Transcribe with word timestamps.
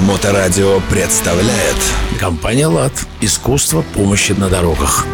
Моторадио 0.00 0.80
представляет 0.88 1.76
Компания 2.18 2.66
«Лад». 2.66 2.92
Искусство 3.20 3.84
помощи 3.94 4.32
на 4.32 4.48
дорогах. 4.48 5.06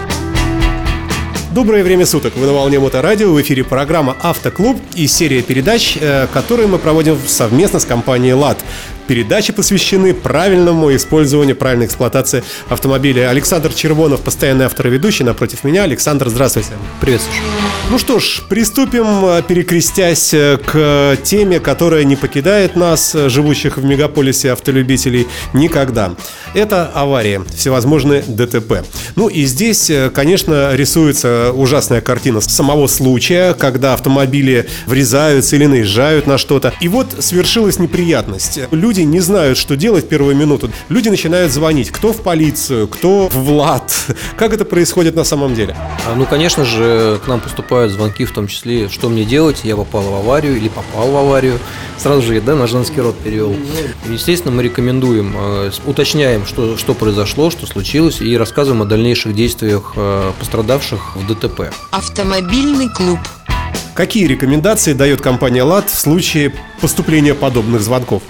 Доброе 1.51 1.83
время 1.83 2.07
суток. 2.07 2.37
Вы 2.37 2.47
на 2.47 2.53
волне 2.53 2.79
Моторадио. 2.79 3.33
В 3.33 3.41
эфире 3.43 3.65
программа 3.65 4.17
«Автоклуб» 4.23 4.81
и 4.95 5.09
серия 5.09 5.43
передач, 5.43 5.99
э, 6.01 6.29
которые 6.33 6.69
мы 6.69 6.79
проводим 6.79 7.19
совместно 7.27 7.81
с 7.81 7.85
компанией 7.85 8.35
«ЛАД». 8.35 8.59
Передачи 9.07 9.53
посвящены 9.53 10.15
правильному 10.15 10.95
использованию, 10.95 11.57
правильной 11.57 11.87
эксплуатации 11.87 12.43
автомобиля. 12.69 13.31
Александр 13.31 13.73
Червонов, 13.73 14.21
постоянный 14.23 14.65
автор 14.65 14.89
и 14.89 14.91
ведущий, 14.91 15.25
напротив 15.25 15.63
меня. 15.65 15.85
Александр, 15.85 16.29
здравствуйте. 16.29 16.71
Привет, 17.01 17.21
Саша. 17.21 17.41
Ну 17.89 17.99
что 17.99 18.19
ж, 18.19 18.43
приступим, 18.49 19.25
э, 19.27 19.43
перекрестясь 19.47 20.35
э, 20.35 20.59
к 20.59 21.17
теме, 21.23 21.61
которая 21.61 22.03
не 22.03 22.17
покидает 22.17 22.75
нас, 22.75 23.15
э, 23.15 23.29
живущих 23.29 23.77
в 23.77 23.85
мегаполисе 23.85 24.51
автолюбителей, 24.51 25.29
никогда. 25.53 26.17
Это 26.53 26.87
аварии, 26.87 27.43
всевозможные 27.57 28.25
ДТП. 28.27 28.85
Ну 29.15 29.29
и 29.29 29.45
здесь, 29.45 29.91
конечно, 30.13 30.75
рисуется 30.75 31.53
ужасная 31.53 32.01
картина 32.01 32.41
самого 32.41 32.89
случая, 32.89 33.55
когда 33.55 33.95
автомобили 33.95 34.67
врезаются 34.87 35.55
или 35.55 35.67
наезжают 35.67 36.27
на 36.27 36.39
что-то. 36.39 36.73
И 36.81 36.89
вот 36.89 37.15
свершилась 37.21 37.79
неприятность. 37.79 38.59
Люди 38.73 38.96
не 39.05 39.21
знают, 39.21 39.59
что 39.59 39.77
делать 39.77 40.05
в 40.05 40.09
первую 40.09 40.37
минуту. 40.37 40.71
Люди 40.89 41.09
начинают 41.09 41.53
звонить. 41.53 41.91
Кто 41.91 42.13
в 42.13 42.23
полицию, 42.23 42.89
кто 42.89 43.29
в 43.29 43.35
ВЛАД. 43.35 43.93
Как 44.37 44.53
это 44.53 44.65
происходит 44.65 45.15
на 45.15 45.25
самом 45.25 45.55
деле? 45.55 45.77
А, 46.07 46.15
Ну, 46.15 46.27
конечно 46.27 46.65
же, 46.65 47.21
к 47.25 47.29
нам 47.29 47.41
поступают 47.41 47.93
звонки, 47.93 48.25
в 48.25 48.33
том 48.33 48.49
числе, 48.49 48.89
что 48.89 49.09
мне 49.09 49.25
делать, 49.25 49.61
я 49.65 49.77
попал 49.77 50.03
в 50.03 50.15
аварию 50.15 50.57
или 50.57 50.69
попал 50.69 51.11
в 51.11 51.17
аварию. 51.17 51.59
Сразу 51.99 52.23
же, 52.23 52.41
да, 52.41 52.55
на 52.55 52.67
женский 52.67 53.01
род 53.01 53.17
перевел. 53.19 53.55
Естественно, 54.09 54.55
мы 54.55 54.63
рекомендуем, 54.63 55.35
э, 55.37 55.71
уточняем, 55.87 56.47
что, 56.47 56.77
что 56.77 56.95
произошло, 56.95 57.51
что 57.51 57.67
случилось, 57.67 58.21
и 58.21 58.37
рассказываем 58.37 58.83
о 58.83 58.85
дальнейших 58.85 59.35
действиях 59.35 59.95
э, 59.97 60.33
пострадавших 60.39 61.17
в 61.17 61.27
ДТП. 61.27 61.73
Автомобильный 61.91 62.89
клуб. 62.89 63.19
Какие 63.95 64.27
рекомендации 64.27 64.93
дает 64.93 65.23
компания 65.23 65.63
ЛАД 65.63 65.89
в 65.89 65.99
случае 65.99 66.53
поступления 66.83 67.35
подобных 67.35 67.81
звонков? 67.81 68.23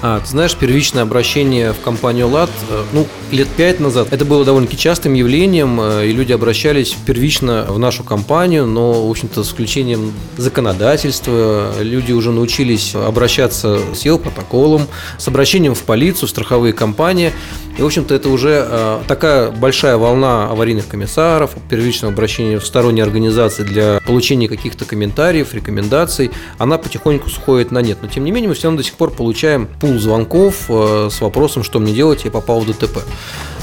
А, 0.00 0.20
ты 0.20 0.26
знаешь, 0.26 0.54
первичное 0.54 1.02
обращение 1.02 1.72
в 1.72 1.80
компанию 1.80 2.28
ЛАД, 2.28 2.50
э, 2.70 2.84
ну, 2.92 3.06
лет 3.32 3.48
пять 3.48 3.80
назад, 3.80 4.08
это 4.12 4.24
было 4.24 4.44
довольно-таки 4.44 4.80
частым 4.80 5.14
явлением, 5.14 5.80
э, 5.80 6.06
и 6.06 6.12
люди 6.12 6.32
обращались 6.32 6.96
первично 7.06 7.66
в 7.68 7.78
нашу 7.78 8.04
компанию, 8.04 8.66
но, 8.66 9.06
в 9.06 9.10
общем-то, 9.10 9.42
с 9.42 9.48
включением 9.48 10.12
законодательства 10.36 11.72
люди 11.80 12.12
уже 12.12 12.30
научились 12.30 12.94
обращаться 12.94 13.80
с 13.94 14.18
протоколом, 14.18 14.86
с 15.18 15.26
обращением 15.28 15.74
в 15.74 15.82
полицию, 15.82 16.28
в 16.28 16.30
страховые 16.30 16.72
компании, 16.72 17.32
и, 17.78 17.82
в 17.82 17.86
общем-то, 17.86 18.12
это 18.12 18.28
уже 18.28 18.66
э, 18.68 18.98
такая 19.06 19.52
большая 19.52 19.96
волна 19.96 20.48
аварийных 20.48 20.88
комиссаров, 20.88 21.52
первичного 21.70 22.12
обращения 22.12 22.58
в 22.58 22.66
сторонние 22.66 23.04
организации 23.04 23.62
для 23.62 24.00
получения 24.04 24.48
каких-то 24.48 24.84
комментариев, 24.84 25.54
рекомендаций, 25.54 26.32
она 26.58 26.76
потихоньку 26.76 27.30
сходит 27.30 27.70
на 27.70 27.80
нет. 27.80 27.98
Но, 28.02 28.08
тем 28.08 28.24
не 28.24 28.32
менее, 28.32 28.48
мы 28.48 28.56
все 28.56 28.64
равно 28.64 28.78
до 28.78 28.84
сих 28.84 28.94
пор 28.94 29.12
получаем 29.12 29.68
пул 29.80 29.96
звонков 30.00 30.64
э, 30.68 31.08
с 31.08 31.20
вопросом, 31.20 31.62
что 31.62 31.78
мне 31.78 31.92
делать, 31.92 32.24
я 32.24 32.32
попал 32.32 32.60
в 32.60 32.66
ДТП. 32.66 32.98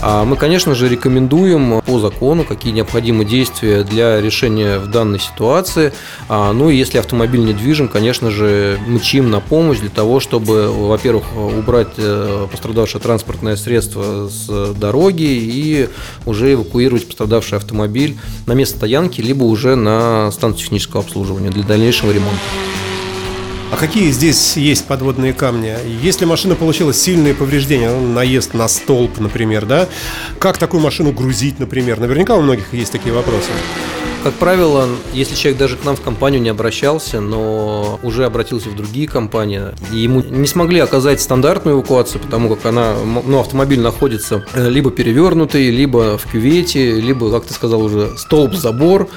А 0.01 0.25
Мы, 0.25 0.35
конечно 0.35 0.75
же, 0.75 0.88
рекомендуем 0.89 1.81
по 1.81 1.99
закону, 1.99 2.43
какие 2.43 2.73
необходимы 2.73 3.25
действия 3.25 3.83
для 3.83 4.21
решения 4.21 4.79
в 4.79 4.88
данной 4.88 5.19
ситуации. 5.19 5.93
А, 6.29 6.53
Ну 6.53 6.69
и 6.69 6.75
если 6.75 6.97
автомобиль 6.97 7.43
недвижим, 7.45 7.88
конечно 7.88 8.31
же, 8.31 8.79
мчим 8.88 9.29
на 9.29 9.39
помощь 9.39 9.79
для 9.79 9.89
того, 9.89 10.19
чтобы, 10.19 10.71
во-первых, 10.71 11.25
убрать 11.35 11.93
э, 11.97 12.47
пострадавшее 12.51 13.01
транспортное 13.01 13.55
средство 13.55 14.27
с 14.27 14.73
дороги 14.73 15.23
и 15.23 15.89
уже 16.25 16.53
эвакуировать 16.53 17.07
пострадавший 17.07 17.57
автомобиль 17.57 18.17
на 18.45 18.53
место 18.53 18.78
стоянки, 18.78 19.22
либо 19.22 19.44
уже 19.44 19.75
на 19.75 20.31
станцию 20.31 20.63
технического 20.66 21.03
обслуживания 21.03 21.50
для 21.50 21.63
дальнейшего 21.63 22.11
ремонта. 22.11 22.39
А 23.72 23.78
какие 23.78 24.12
здесь 24.12 24.58
есть 24.58 24.86
подводные 24.86 25.34
камни? 25.34 25.76
Если 26.02 26.26
машина 26.26 26.56
получила 26.56 26.94
сильные 26.94 27.34
повреждения, 27.34 27.90
ну, 27.90 28.14
наезд 28.14 28.53
на 28.53 28.68
столб, 28.68 29.20
например, 29.20 29.66
да? 29.66 29.88
Как 30.40 30.58
такую 30.58 30.81
машину 30.81 31.12
грузить, 31.12 31.59
например? 31.59 32.00
Наверняка 32.00 32.36
у 32.36 32.42
многих 32.42 32.74
есть 32.74 32.92
такие 32.92 33.14
вопросы. 33.14 33.50
Как 34.26 34.34
правило, 34.34 34.88
если 35.14 35.36
человек 35.36 35.59
даже 35.59 35.78
к 35.78 35.84
нам 35.84 35.96
в 35.96 36.02
компанию 36.02 36.42
не 36.42 36.50
обращался, 36.50 37.22
но 37.22 38.00
уже 38.02 38.26
обратился 38.26 38.70
в 38.70 38.76
другие 38.76 39.08
компании, 39.08 39.62
и 39.92 39.97
ему 39.97 40.22
не 40.22 40.47
смогли 40.47 40.80
оказать 40.80 41.22
стандартную 41.22 41.78
эвакуацию, 41.78 42.20
потому 42.20 42.50
как 42.50 42.66
она, 42.66 42.96
ну, 43.03 43.40
автомобиль 43.40 43.80
находится 43.80 44.44
э, 44.56 44.68
либо 44.68 44.90
перевернутый, 44.90 45.70
либо 45.70 46.18
в 46.18 46.26
кювете, 46.32 47.00
либо, 47.00 47.30
как 47.30 47.46
ты 47.46 47.53
сказал 47.53 47.84
уже, 47.84 48.18
столб-забор, 48.18 49.09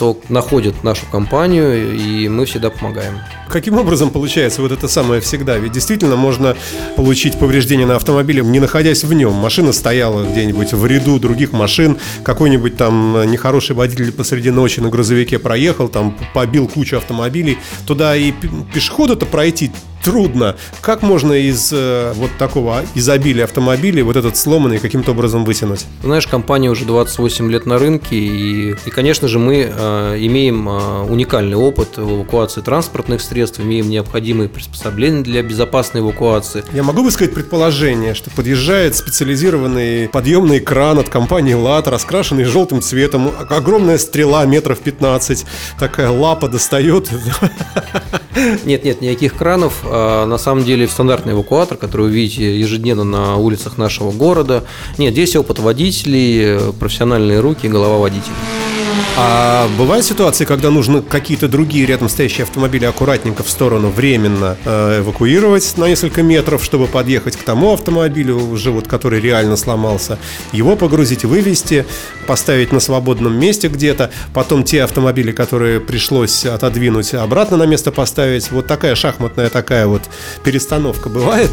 то 0.00 0.18
находят 0.28 0.82
нашу 0.82 1.06
компанию, 1.12 1.96
и 1.96 2.28
мы 2.28 2.44
всегда 2.44 2.70
помогаем. 2.70 3.20
Каким 3.56 3.78
образом 3.78 4.10
получается 4.10 4.60
вот 4.60 4.70
это 4.70 4.86
самое 4.86 5.22
всегда? 5.22 5.56
Ведь 5.56 5.72
действительно 5.72 6.14
можно 6.14 6.54
получить 6.94 7.38
повреждение 7.38 7.86
на 7.86 7.96
автомобиле, 7.96 8.42
не 8.42 8.60
находясь 8.60 9.02
в 9.02 9.10
нем. 9.14 9.32
Машина 9.32 9.72
стояла 9.72 10.26
где-нибудь 10.30 10.74
в 10.74 10.84
ряду 10.84 11.18
других 11.18 11.52
машин, 11.52 11.96
какой-нибудь 12.22 12.76
там 12.76 13.16
э, 13.16 13.24
нехороший 13.24 13.74
водитель 13.74 14.12
посреди 14.12 14.50
ночи 14.50 14.80
на 14.80 14.90
грузовике 14.90 15.38
проехал, 15.38 15.88
там 15.88 16.18
побил 16.34 16.68
кучу 16.68 16.98
автомобилей. 16.98 17.56
Туда 17.86 18.14
и 18.14 18.30
пе- 18.30 18.50
пешеходу-то 18.74 19.24
пройти 19.24 19.70
трудно. 20.06 20.54
Как 20.82 21.02
можно 21.02 21.32
из 21.32 21.72
э, 21.72 22.12
вот 22.14 22.30
такого 22.38 22.84
изобилия 22.94 23.42
автомобилей 23.42 24.02
вот 24.02 24.14
этот 24.14 24.36
сломанный 24.36 24.78
каким-то 24.78 25.10
образом 25.10 25.44
вытянуть? 25.44 25.84
Знаешь, 26.04 26.28
компания 26.28 26.70
уже 26.70 26.84
28 26.84 27.50
лет 27.50 27.66
на 27.66 27.76
рынке, 27.76 28.14
и, 28.14 28.76
и 28.86 28.90
конечно 28.90 29.26
же, 29.26 29.40
мы 29.40 29.68
э, 29.68 30.16
имеем 30.20 30.68
э, 30.68 31.02
уникальный 31.02 31.56
опыт 31.56 31.96
в 31.96 32.18
эвакуации 32.18 32.60
транспортных 32.60 33.20
средств, 33.20 33.58
имеем 33.58 33.90
необходимые 33.90 34.48
приспособления 34.48 35.22
для 35.22 35.42
безопасной 35.42 36.02
эвакуации. 36.02 36.62
Я 36.72 36.84
могу 36.84 37.02
высказать 37.02 37.34
предположение, 37.34 38.14
что 38.14 38.30
подъезжает 38.30 38.94
специализированный 38.94 40.08
подъемный 40.08 40.60
кран 40.60 41.00
от 41.00 41.08
компании 41.08 41.54
ЛАТ, 41.54 41.88
раскрашенный 41.88 42.44
желтым 42.44 42.80
цветом, 42.80 43.32
огромная 43.50 43.98
стрела 43.98 44.44
метров 44.46 44.78
15, 44.78 45.44
такая 45.80 46.10
лапа 46.10 46.48
достает. 46.48 47.10
Нет, 48.64 48.84
нет, 48.84 49.00
никаких 49.00 49.34
кранов. 49.34 49.82
А, 49.96 50.26
на 50.26 50.36
самом 50.36 50.62
деле 50.64 50.86
стандартный 50.86 51.32
эвакуатор, 51.32 51.78
который 51.78 52.02
вы 52.08 52.12
видите 52.12 52.60
ежедневно 52.60 53.04
на 53.04 53.36
улицах 53.36 53.78
нашего 53.78 54.10
города. 54.10 54.64
Нет, 54.98 55.14
здесь 55.14 55.34
опыт 55.36 55.58
водителей, 55.58 56.72
профессиональные 56.78 57.40
руки, 57.40 57.66
голова 57.66 57.96
водителя. 57.96 58.34
А 59.16 59.68
бывают 59.78 60.04
ситуации, 60.04 60.44
когда 60.44 60.70
нужно 60.70 61.02
какие-то 61.02 61.48
другие 61.48 61.86
рядом 61.86 62.08
стоящие 62.08 62.44
автомобили 62.44 62.84
аккуратненько 62.84 63.42
в 63.42 63.50
сторону 63.50 63.90
временно 63.90 64.56
э, 64.64 65.00
эвакуировать 65.00 65.76
на 65.76 65.86
несколько 65.88 66.22
метров, 66.22 66.62
чтобы 66.62 66.86
подъехать 66.86 67.36
к 67.36 67.42
тому 67.42 67.72
автомобилю, 67.72 68.36
уже 68.36 68.70
вот 68.70 68.86
который 68.86 69.20
реально 69.20 69.56
сломался, 69.56 70.18
его 70.52 70.76
погрузить, 70.76 71.24
вывести, 71.24 71.86
поставить 72.26 72.72
на 72.72 72.80
свободном 72.80 73.38
месте 73.38 73.68
где-то, 73.68 74.10
потом 74.34 74.64
те 74.64 74.82
автомобили, 74.82 75.32
которые 75.32 75.80
пришлось 75.80 76.44
отодвинуть, 76.44 77.14
обратно 77.14 77.56
на 77.56 77.64
место 77.64 77.92
поставить. 77.92 78.50
Вот 78.50 78.66
такая 78.66 78.94
шахматная 78.94 79.48
такая 79.48 79.86
вот 79.86 80.02
перестановка 80.44 81.08
бывает. 81.08 81.50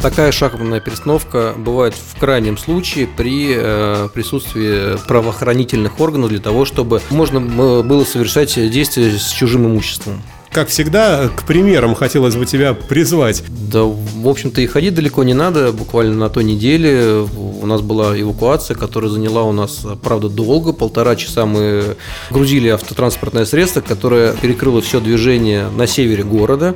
Такая 0.00 0.30
шахматная 0.30 0.78
перестановка 0.78 1.54
бывает 1.56 1.92
в 1.94 2.18
крайнем 2.20 2.56
случае 2.56 3.08
при 3.08 3.52
э, 3.56 4.08
присутствии 4.14 4.96
правоохранительных 5.08 5.98
органов 6.00 6.30
для 6.30 6.38
того, 6.38 6.64
чтобы 6.64 7.02
можно 7.10 7.38
м- 7.38 7.86
было 7.86 8.04
совершать 8.04 8.54
действия 8.70 9.10
с 9.18 9.30
чужим 9.32 9.66
имуществом. 9.66 10.22
Как 10.50 10.68
всегда, 10.68 11.28
к 11.28 11.44
примерам 11.44 11.94
хотелось 11.94 12.36
бы 12.36 12.46
тебя 12.46 12.74
призвать. 12.74 13.42
Да, 13.48 13.82
в 13.82 14.26
общем-то, 14.26 14.60
и 14.60 14.66
ходить 14.66 14.94
далеко 14.94 15.22
не 15.22 15.34
надо. 15.34 15.72
Буквально 15.72 16.14
на 16.14 16.30
той 16.30 16.44
неделе 16.44 17.26
у 17.60 17.66
нас 17.66 17.82
была 17.82 18.18
эвакуация, 18.18 18.74
которая 18.74 19.10
заняла 19.10 19.42
у 19.42 19.52
нас, 19.52 19.86
правда, 20.02 20.28
долго. 20.28 20.72
Полтора 20.72 21.16
часа 21.16 21.44
мы 21.44 21.96
грузили 22.30 22.68
автотранспортное 22.68 23.44
средство, 23.44 23.80
которое 23.80 24.32
перекрыло 24.32 24.80
все 24.80 25.00
движение 25.00 25.68
на 25.68 25.86
севере 25.86 26.24
города. 26.24 26.74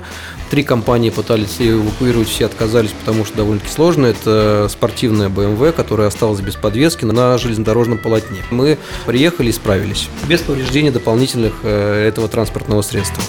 Три 0.51 0.63
компании 0.63 1.09
пытались 1.09 1.57
эвакуировать, 1.59 2.29
все 2.29 2.45
отказались, 2.45 2.91
потому 2.91 3.25
что 3.25 3.39
довольно-таки 3.39 3.73
сложно. 3.73 4.07
Это 4.07 4.69
спортивная 4.71 5.31
BMW, 5.31 5.73
которая 5.73 6.09
осталась 6.09 6.41
без 6.41 6.57
подвески 6.57 7.07
на 7.07 7.39
железнодорожном 7.39 7.97
полотне. 7.97 8.39
Мы 8.51 8.77
приехали 9.07 9.49
и 9.49 9.53
справились. 9.53 10.09
Без 10.29 10.41
повреждения 10.41 10.91
дополнительных 10.91 11.55
э, 11.63 12.07
этого 12.07 12.29
транспортного 12.29 12.83
средства. 12.83 13.23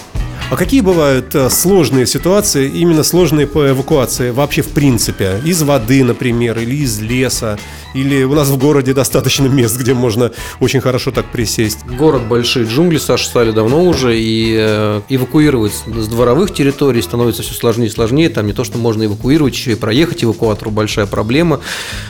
А 0.54 0.56
какие 0.56 0.82
бывают 0.82 1.34
э, 1.34 1.50
сложные 1.50 2.06
ситуации, 2.06 2.68
именно 2.68 3.02
сложные 3.02 3.48
по 3.48 3.70
эвакуации 3.70 4.30
вообще 4.30 4.62
в 4.62 4.68
принципе? 4.68 5.40
Из 5.44 5.60
воды, 5.64 6.04
например, 6.04 6.56
или 6.60 6.76
из 6.76 7.00
леса? 7.00 7.58
Или 7.92 8.22
у 8.22 8.34
нас 8.34 8.48
в 8.48 8.56
городе 8.56 8.94
достаточно 8.94 9.46
мест, 9.46 9.76
где 9.76 9.94
можно 9.94 10.30
очень 10.60 10.80
хорошо 10.80 11.10
так 11.10 11.26
присесть? 11.32 11.78
Город 11.98 12.28
большие 12.28 12.66
джунгли, 12.66 12.98
Саша, 12.98 13.26
стали 13.26 13.50
давно 13.50 13.82
уже, 13.82 14.16
и 14.16 14.54
э, 14.56 15.00
эвакуировать 15.08 15.72
с 15.72 16.06
дворовых 16.06 16.54
территорий 16.54 17.02
становится 17.02 17.42
все 17.42 17.54
сложнее 17.54 17.88
и 17.88 17.90
сложнее. 17.90 18.28
Там 18.28 18.46
не 18.46 18.52
то, 18.52 18.62
что 18.62 18.78
можно 18.78 19.04
эвакуировать, 19.04 19.54
еще 19.54 19.72
и 19.72 19.74
проехать 19.74 20.22
эвакуатору 20.22 20.70
большая 20.70 21.06
проблема. 21.06 21.62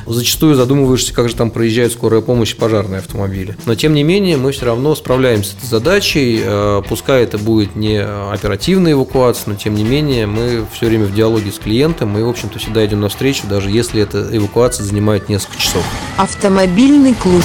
Зачастую 0.06 0.54
задумываешься, 0.54 1.14
как 1.14 1.30
же 1.30 1.34
там 1.34 1.50
проезжает 1.50 1.92
скорая 1.92 2.20
помощь 2.20 2.52
и 2.52 2.56
пожарные 2.56 2.98
автомобили. 2.98 3.56
Но 3.64 3.74
тем 3.74 3.94
не 3.94 4.02
менее 4.02 4.36
мы 4.36 4.52
все 4.52 4.66
равно 4.66 4.94
справляемся 4.94 5.52
с 5.52 5.54
этой 5.54 5.66
задачей. 5.68 6.42
Э, 6.44 6.82
пускай 6.86 7.22
это 7.22 7.38
будет 7.38 7.74
не 7.74 8.04
оперативная 8.34 8.92
эвакуация, 8.92 9.52
но 9.52 9.56
тем 9.56 9.74
не 9.74 9.84
менее 9.84 10.26
мы 10.26 10.66
все 10.72 10.86
время 10.86 11.06
в 11.06 11.14
диалоге 11.14 11.50
с 11.50 11.58
клиентом, 11.58 12.10
мы, 12.10 12.24
в 12.24 12.28
общем-то, 12.28 12.58
всегда 12.58 12.84
идем 12.84 13.00
навстречу, 13.00 13.46
даже 13.46 13.70
если 13.70 14.02
эта 14.02 14.28
эвакуация 14.36 14.84
занимает 14.84 15.28
несколько 15.28 15.58
часов. 15.58 15.84
Автомобильный 16.16 17.14
клуб. 17.14 17.42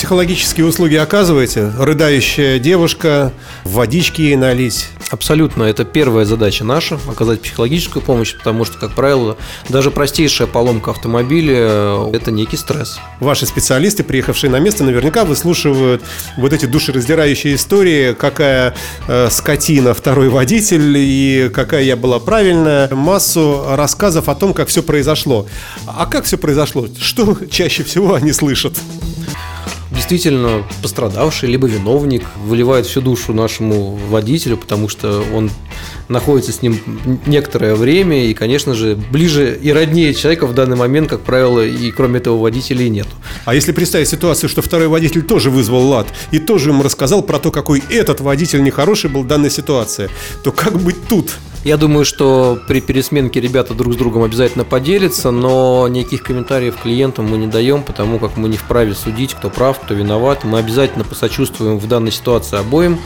Психологические 0.00 0.64
услуги 0.64 0.94
оказываете? 0.94 1.70
Рыдающая 1.78 2.58
девушка, 2.58 3.34
водички 3.64 4.22
ей 4.22 4.36
налить. 4.36 4.88
Абсолютно, 5.10 5.64
это 5.64 5.84
первая 5.84 6.24
задача 6.24 6.64
наша– 6.64 6.98
оказать 7.08 7.42
психологическую 7.42 8.02
помощь, 8.02 8.34
потому 8.34 8.64
что, 8.64 8.78
как 8.78 8.92
правило, 8.92 9.36
даже 9.68 9.90
простейшая 9.90 10.48
поломка 10.48 10.92
автомобиля 10.92 12.08
это 12.14 12.30
некий 12.30 12.56
стресс. 12.56 12.98
Ваши 13.18 13.44
специалисты, 13.44 14.02
приехавшие 14.02 14.50
на 14.50 14.58
место, 14.58 14.84
наверняка 14.84 15.26
выслушивают 15.26 16.02
вот 16.38 16.54
эти 16.54 16.64
душераздирающие 16.64 17.56
истории, 17.56 18.14
какая 18.14 18.74
э, 19.06 19.28
скотина 19.30 19.92
второй 19.92 20.30
водитель 20.30 20.96
и 20.96 21.50
какая 21.52 21.82
я 21.82 21.96
была 21.96 22.20
правильная. 22.20 22.88
Массу 22.94 23.64
рассказов 23.68 24.30
о 24.30 24.34
том, 24.34 24.54
как 24.54 24.68
все 24.68 24.82
произошло. 24.82 25.46
А 25.86 26.06
как 26.06 26.24
все 26.24 26.38
произошло? 26.38 26.86
Что 26.98 27.36
чаще 27.50 27.82
всего 27.82 28.14
они 28.14 28.32
слышат? 28.32 28.78
Действительно 30.10 30.64
пострадавший, 30.82 31.48
либо 31.48 31.68
виновник 31.68 32.24
выливает 32.44 32.84
всю 32.84 33.00
душу 33.00 33.32
нашему 33.32 33.96
водителю, 34.08 34.56
потому 34.56 34.88
что 34.88 35.22
он 35.32 35.50
находится 36.08 36.50
с 36.50 36.62
ним 36.62 36.80
некоторое 37.26 37.76
время, 37.76 38.26
и, 38.26 38.34
конечно 38.34 38.74
же, 38.74 38.96
ближе 38.96 39.56
и 39.62 39.72
роднее 39.72 40.12
человека 40.12 40.48
в 40.48 40.54
данный 40.54 40.76
момент, 40.76 41.08
как 41.08 41.20
правило, 41.20 41.64
и 41.64 41.92
кроме 41.92 42.18
этого 42.18 42.38
водителя 42.38 42.84
и 42.84 42.88
нету. 42.88 43.10
А 43.44 43.54
если 43.54 43.70
представить 43.70 44.08
ситуацию, 44.08 44.50
что 44.50 44.62
второй 44.62 44.88
водитель 44.88 45.22
тоже 45.22 45.48
вызвал 45.48 45.86
лад 45.86 46.08
и 46.32 46.40
тоже 46.40 46.70
ему 46.70 46.82
рассказал 46.82 47.22
про 47.22 47.38
то, 47.38 47.52
какой 47.52 47.80
этот 47.88 48.20
водитель 48.20 48.64
нехороший 48.64 49.10
был 49.10 49.22
в 49.22 49.28
данной 49.28 49.50
ситуации, 49.50 50.10
то 50.42 50.50
как 50.50 50.76
быть 50.76 50.96
тут? 51.08 51.30
Я 51.62 51.76
думаю, 51.76 52.06
что 52.06 52.58
при 52.66 52.80
пересменке 52.80 53.38
ребята 53.38 53.74
друг 53.74 53.92
с 53.92 53.96
другом 53.96 54.22
обязательно 54.22 54.64
поделятся, 54.64 55.30
но 55.30 55.86
никаких 55.88 56.22
комментариев 56.22 56.76
клиентам 56.82 57.26
мы 57.30 57.36
не 57.36 57.48
даем, 57.48 57.82
потому 57.82 58.18
как 58.18 58.38
мы 58.38 58.48
не 58.48 58.56
вправе 58.56 58.94
судить, 58.94 59.34
кто 59.34 59.50
прав, 59.50 59.78
кто 59.78 59.92
виноват. 59.92 60.44
Мы 60.44 60.58
обязательно 60.58 61.04
посочувствуем 61.04 61.78
в 61.78 61.86
данной 61.86 62.12
ситуации 62.12 62.58
обоим 62.58 62.98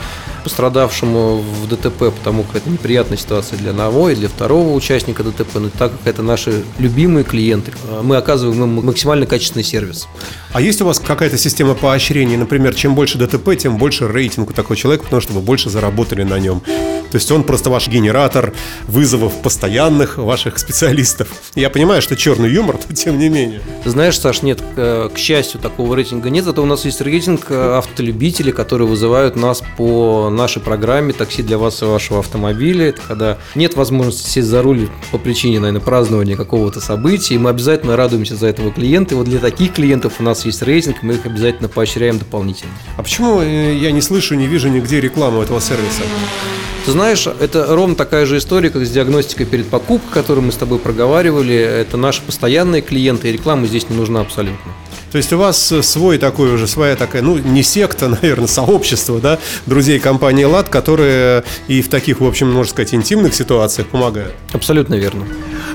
пострадавшему 0.45 1.39
в 1.39 1.69
ДТП, 1.69 2.13
потому 2.17 2.45
как 2.45 2.57
это 2.57 2.71
неприятная 2.71 3.17
ситуация 3.17 3.59
для 3.59 3.71
одного 3.71 4.11
и 4.11 4.15
для 4.15 4.29
второго 4.29 4.75
участника 4.75 5.25
ДТП, 5.25 5.57
но 5.57 5.71
так 5.71 5.91
как 5.93 6.01
это 6.05 6.23
наши 6.23 6.63
любимые 6.79 7.25
клиенты, 7.25 7.73
мы 8.03 8.17
оказываем 8.17 8.63
им 8.63 8.85
максимально 8.85 9.27
качественный 9.27 9.65
сервис. 9.65 10.07
А 10.53 10.61
есть 10.61 10.83
у 10.83 10.85
вас 10.85 11.01
какая-то 11.01 11.39
система 11.39 11.75
поощрений? 11.75 12.37
Например, 12.37 12.75
чем 12.75 12.95
больше 12.95 13.19
ДТП, 13.19 13.57
тем 13.57 13.79
больше 13.79 14.07
рейтинг 14.07 14.51
у 14.51 14.53
такого 14.53 14.77
человека, 14.77 15.05
потому 15.05 15.23
что 15.23 15.33
вы 15.33 15.41
больше 15.41 15.71
заработали 15.71 16.23
на 16.23 16.39
нем. 16.39 16.61
То 16.61 17.17
есть 17.17 17.31
он 17.33 17.45
просто 17.45 17.71
ваш 17.71 17.89
генератор 17.89 18.44
вызовов 18.87 19.41
постоянных 19.43 20.19
ваших 20.19 20.59
специалистов. 20.59 21.29
Я 21.55 21.71
понимаю, 21.71 22.03
что 22.03 22.17
черный 22.17 22.53
юмор, 22.53 22.79
но 22.89 22.95
тем 22.95 23.19
не 23.19 23.29
менее. 23.29 23.61
Знаешь, 23.85 24.19
Саш, 24.19 24.43
нет, 24.43 24.61
к 24.75 25.13
счастью, 25.17 25.61
такого 25.61 25.95
рейтинга 25.95 26.31
нет. 26.31 26.45
Зато 26.45 26.63
у 26.63 26.67
нас 26.67 26.85
есть 26.85 27.01
рейтинг 27.01 27.47
э, 27.51 27.79
автолюбителей, 27.79 28.53
которые 28.53 28.89
вызывают 28.89 29.37
нас 29.37 29.63
по 29.77 30.29
нашей 30.31 30.61
программе 30.61 31.13
«Такси 31.13 31.43
для 31.43 31.59
вас 31.59 31.83
и 31.83 31.85
вашего 31.85 32.21
автомобиля». 32.21 32.89
Это 32.89 33.01
когда 33.07 33.39
нет 33.55 33.75
возможности 33.75 34.29
сесть 34.29 34.49
за 34.49 34.63
руль 34.63 34.89
по 35.11 35.19
причине, 35.19 35.61
наверное, 35.61 35.81
празднования 35.81 36.37
какого-то 36.37 36.81
события, 36.81 37.35
и 37.35 37.39
мы 37.39 37.51
обязательно 37.51 37.97
радуемся 37.97 38.37
за 38.37 38.47
этого 38.49 38.71
клиента. 38.73 39.15
И 39.15 39.19
вот 39.19 39.27
для 39.27 39.39
таких 39.39 39.75
клиентов 39.75 40.15
у 40.19 40.23
нас 40.23 40.45
есть 40.45 40.63
рейтинг, 40.63 41.03
мы 41.03 41.15
их 41.15 41.27
обязательно 41.27 41.69
поощряем 41.69 42.19
дополнительно. 42.19 42.73
А 42.97 43.03
почему 43.03 43.41
э, 43.41 43.77
я 43.77 43.91
не 43.93 44.01
слышу, 44.01 44.35
не 44.35 44.47
вижу 44.47 44.69
нигде 44.69 45.01
рекламу 45.01 45.43
этого 45.43 45.61
сервиса? 45.61 46.03
Ты 46.85 46.91
знаешь, 46.91 47.27
это 47.27 47.75
ровно 47.75 47.95
такая 47.95 48.27
же 48.27 48.34
история, 48.39 48.71
как 48.71 48.85
с 48.85 48.91
диагностикой 48.91 49.47
перед 49.47 49.69
покупкой, 49.69 50.13
которую 50.13 50.47
мы 50.47 50.53
с 50.53 50.57
тобой 50.57 50.79
проговаривали. 50.79 51.55
Это 51.55 51.97
наши 51.97 52.23
постоянные 52.23 52.83
клиенты, 52.83 53.29
и 53.29 53.33
реклама 53.33 53.67
здесь 53.67 53.89
не 53.89 53.97
нужна 53.97 54.21
абсолютно. 54.21 54.73
То 55.15 55.19
есть 55.19 55.33
у 55.33 55.39
вас 55.39 55.73
свой 55.83 56.19
такой 56.19 56.53
уже, 56.53 56.67
своя 56.67 56.97
такая, 56.97 57.23
ну, 57.23 57.39
не 57.39 57.63
секта, 57.63 58.09
наверное, 58.21 58.49
сообщество, 58.49 59.21
да, 59.21 59.39
друзей 59.65 60.01
компании 60.01 60.43
«ЛАД», 60.43 60.69
которые 60.69 61.45
и 61.69 61.83
в 61.83 61.89
таких, 61.89 62.21
в 62.21 62.27
общем, 62.27 62.51
можно 62.51 62.69
сказать, 62.69 62.95
интимных 62.95 63.33
ситуациях 63.33 63.87
помогают. 63.87 64.35
Абсолютно 64.53 64.97
верно. 64.97 65.25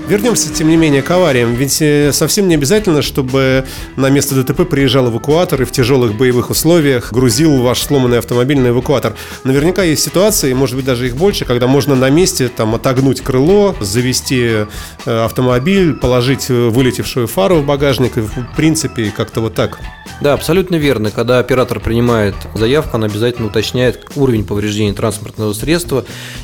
Вернемся, 0.09 0.51
тем 0.51 0.67
не 0.67 0.75
менее, 0.75 1.03
к 1.03 1.11
авариям. 1.11 1.53
Ведь 1.53 1.81
э, 1.81 2.11
совсем 2.11 2.49
не 2.49 2.55
обязательно, 2.55 3.01
чтобы 3.01 3.63
на 3.95 4.09
место 4.09 4.35
ДТП 4.35 4.67
приезжал 4.67 5.07
эвакуатор 5.07 5.61
и 5.61 5.65
в 5.65 5.71
тяжелых 5.71 6.17
боевых 6.17 6.49
условиях 6.49 7.13
грузил 7.13 7.61
ваш 7.61 7.79
сломанный 7.83 8.17
автомобиль 8.17 8.59
на 8.59 8.69
эвакуатор. 8.69 9.15
Наверняка 9.45 9.83
есть 9.83 10.03
ситуации, 10.03 10.51
может 10.51 10.75
быть, 10.75 10.85
даже 10.85 11.07
их 11.07 11.15
больше, 11.15 11.45
когда 11.45 11.67
можно 11.67 11.95
на 11.95 12.09
месте 12.09 12.49
там 12.49 12.75
отогнуть 12.75 13.21
крыло, 13.21 13.75
завести 13.79 14.65
э, 15.05 15.25
автомобиль, 15.25 15.93
положить 15.93 16.49
э, 16.49 16.69
вылетевшую 16.69 17.27
фару 17.27 17.57
в 17.57 17.65
багажник 17.65 18.17
и, 18.17 18.21
в 18.21 18.55
принципе, 18.57 19.13
как-то 19.29 19.41
вот 19.41 19.53
так. 19.53 19.79
Да, 20.21 20.33
абсолютно 20.33 20.75
верно. 20.75 21.11
Когда 21.11 21.37
оператор 21.37 21.79
принимает 21.79 22.33
заявку, 22.55 22.97
он 22.97 23.03
обязательно 23.03 23.47
уточняет 23.47 24.07
уровень 24.15 24.43
повреждений 24.43 24.93
транспортного 24.93 25.53
средства. 25.53 26.03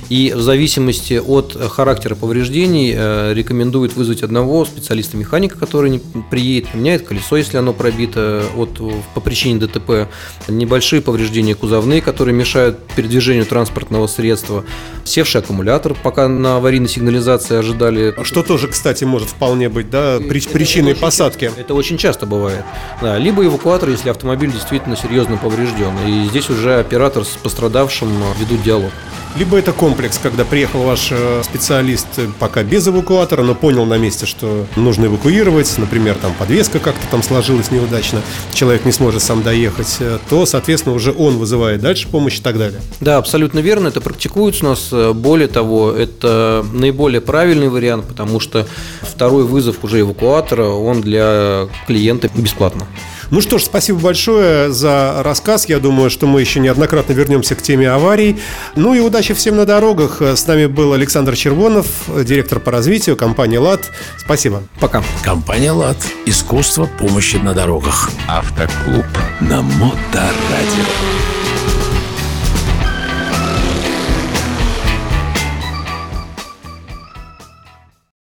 И 0.10 0.32
в 0.36 0.42
зависимости 0.42 1.16
от 1.16 1.58
характера 1.72 2.14
повреждений 2.14 2.92
рекомендуется 3.34 3.56
рекомендует 3.56 3.96
вызвать 3.96 4.22
одного 4.22 4.66
специалиста-механика, 4.66 5.58
который 5.58 6.02
приедет, 6.30 6.70
поменяет 6.70 7.08
колесо, 7.08 7.38
если 7.38 7.58
оно 7.58 7.74
пробито 7.74 8.44
от, 8.56 8.80
по 9.14 9.22
причине 9.22 9.60
ДТП, 9.60 10.10
небольшие 10.48 11.02
повреждения 11.02 11.56
кузовные, 11.56 12.02
которые 12.02 12.36
мешают 12.36 12.80
передвижению 12.96 13.46
транспортного 13.46 14.08
средства, 14.08 14.66
севший 15.04 15.42
аккумулятор, 15.42 15.96
пока 15.96 16.28
на 16.28 16.58
аварийной 16.58 16.90
сигнализации 16.90 17.58
ожидали. 17.58 18.14
Что 18.24 18.44
тоже, 18.44 18.68
кстати, 18.68 19.04
может 19.04 19.30
вполне 19.30 19.70
быть 19.70 19.90
да, 19.90 20.20
причиной 20.20 20.92
это 20.92 21.02
посадки. 21.02 21.52
Это 21.58 21.74
очень 21.74 21.98
часто 21.98 22.26
бывает. 22.26 22.64
Либо 23.01 23.45
эвакуатор, 23.45 23.89
если 23.89 24.10
автомобиль 24.10 24.51
действительно 24.51 24.95
серьезно 24.95 25.38
поврежден. 25.38 25.94
И 26.07 26.25
здесь 26.30 26.50
уже 26.50 26.80
оператор 26.80 27.25
с 27.25 27.30
пострадавшим 27.30 28.10
ведут 28.39 28.63
диалог. 28.63 28.92
Либо 29.38 29.58
это 29.58 29.74
комплекс, 29.74 30.18
когда 30.18 30.46
приехал 30.46 30.84
ваш 30.84 31.10
э, 31.12 31.42
специалист 31.44 32.08
пока 32.40 32.64
без 32.64 32.88
эвакуатора, 32.88 33.44
но 33.44 33.54
понял 33.54 33.86
на 33.86 33.98
месте, 33.98 34.26
что 34.26 34.66
нужно 34.77 35.08
эвакуировать, 35.08 35.77
например, 35.77 36.15
там 36.15 36.34
подвеска 36.34 36.80
как-то 36.80 37.06
там 37.12 37.22
сложилась 37.22 37.70
неудачно, 37.70 38.22
человек 38.54 38.86
не 38.86 38.94
сможет 38.94 39.22
сам 39.22 39.44
доехать, 39.44 39.98
э, 40.00 40.20
то, 40.30 40.46
соответственно, 40.46 40.96
уже 40.96 41.12
он 41.12 41.38
вызывает 41.38 41.82
дальше 41.82 42.08
помощь 42.08 42.38
и 42.38 42.42
так 42.42 42.58
далее. 42.58 42.80
Да, 43.01 43.18
абсолютно 43.18 43.60
верно, 43.60 43.89
это 43.89 44.00
практикуется 44.00 44.65
у 44.65 44.70
нас. 44.70 44.88
Э, 44.94 45.12
более 45.12 45.50
того, 45.50 45.92
это 45.92 46.65
наиболее 46.72 47.20
правильный 47.20 47.68
вариант, 47.68 48.06
потому 48.08 48.39
что 48.39 48.65
второй 49.01 49.44
вызов 49.44 49.84
уже 49.84 50.00
эвакуатора, 50.00 50.68
он 50.68 51.01
для 51.01 51.68
клиента 51.88 52.30
бесплатно. 52.34 52.88
Ну 53.32 53.41
что 53.41 53.58
ж, 53.58 53.63
спасибо 53.63 54.00
большое 54.00 54.72
за 54.72 55.22
рассказ. 55.24 55.67
Я 55.67 55.79
думаю, 55.79 56.10
что 56.10 56.27
мы 56.27 56.41
еще 56.41 56.60
неоднократно 56.60 57.13
вернемся 57.13 57.55
к 57.55 57.62
теме 57.62 57.89
аварий. 57.89 58.38
Ну 58.75 58.94
и 58.94 59.00
удачи 59.00 59.34
всем 59.34 59.55
на 59.58 59.65
дорогах. 59.65 60.22
С 60.22 60.46
нами 60.48 60.65
был 60.67 60.94
Александр 60.94 61.36
Червонов, 61.36 61.88
директор 62.24 62.60
по 62.60 62.72
развитию 62.72 63.15
компании 63.15 63.58
«ЛАД». 63.58 63.91
Спасибо. 64.17 64.63
Пока. 64.79 65.03
Компания 65.24 65.72
«ЛАД». 65.72 65.98
Искусство 66.25 66.86
помощи 67.00 67.38
на 67.38 67.53
дорогах. 67.53 68.12
Автоклуб 68.27 69.05
на 69.41 69.62
Моторадио. 69.62 71.35